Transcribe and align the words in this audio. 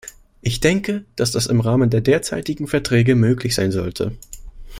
Ich 0.41 0.59
denke, 0.61 1.05
dass 1.15 1.29
das 1.31 1.45
im 1.45 1.59
Rahmen 1.61 1.91
der 1.91 2.01
derzeitigen 2.01 2.65
Verträge 2.65 3.13
möglich 3.13 3.53
sein 3.53 3.71
sollte. 3.71 4.17